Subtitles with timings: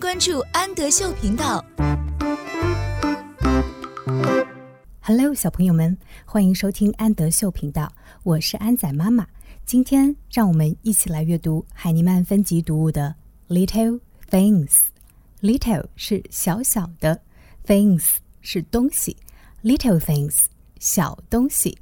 [0.00, 1.62] 关注安德秀频道。
[5.02, 9.26] Hello，小朋友们，欢迎收听安德秀频道，我是安仔妈妈。
[9.66, 13.14] 今天让我们一起来阅读海尼曼分级读物的
[13.54, 14.00] 《Little
[14.30, 14.70] Things》。
[15.42, 17.20] Little 是小小的
[17.66, 18.04] ，Things
[18.40, 19.14] 是东西
[19.62, 20.44] ，Little Things
[20.78, 21.76] 小东西。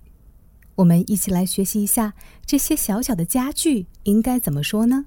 [0.74, 2.12] 我们一起来学习一下
[2.44, 5.04] 这些小小的家具应该怎么说呢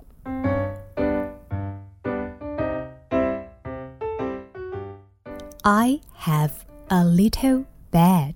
[5.63, 6.51] ？I have
[6.89, 8.35] a little bed.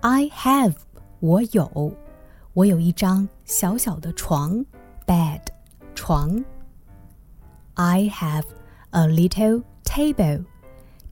[0.00, 0.74] I have
[1.20, 1.92] 我有，
[2.52, 4.64] 我有一张小小的床，
[5.06, 5.40] bed
[5.94, 6.44] 床。
[7.74, 8.44] I have
[8.90, 10.44] a little table.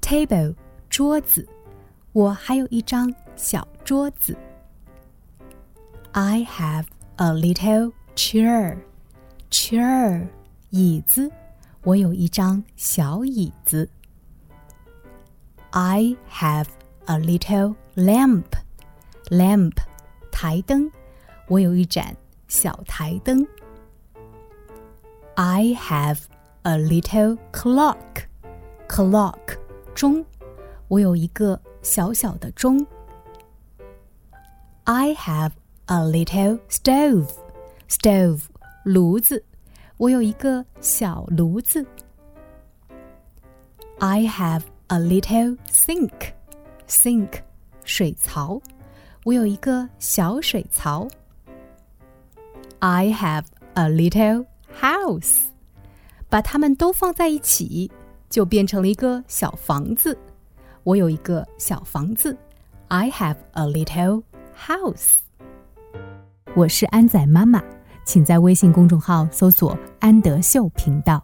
[0.01, 0.55] Table
[0.89, 1.48] 桌子，
[2.12, 4.37] 我还有一张小桌子。
[6.12, 8.79] I have a little chair.
[9.51, 10.29] Chair
[10.71, 11.30] 椅子，
[11.83, 13.89] 我有一张小椅子。
[15.70, 16.69] I have
[17.06, 18.56] a little lamp.
[19.31, 19.75] Lamp
[20.31, 20.91] 台灯，
[21.48, 23.47] 我有一盏小台灯。
[25.34, 26.19] I have
[26.62, 28.27] a little clock.
[28.87, 29.59] Clock
[29.95, 30.25] 钟，
[30.89, 32.87] 我有一个小小的钟。
[34.84, 35.53] I have
[35.87, 37.31] a little stove.
[37.89, 38.42] Stove
[38.84, 39.42] 炉子，
[39.97, 41.87] 我有一个小炉子。
[43.98, 46.34] I have a little sink.
[46.88, 47.42] Sink
[47.84, 48.62] 水槽，
[49.23, 51.08] 我有一个小水槽。
[52.80, 54.46] I have a little
[54.80, 55.46] house.
[56.30, 57.92] 把它们都放在一起，
[58.30, 60.18] 就变成了一个小房子。
[60.84, 62.38] 我有一个小房子。
[62.88, 64.24] I have a little
[64.58, 65.14] house.
[66.56, 67.64] 我是安仔妈妈，
[68.03, 71.24] 请在微信公众号搜索“安德秀频道”。